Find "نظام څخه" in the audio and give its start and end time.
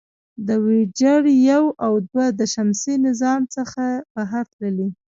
3.07-3.83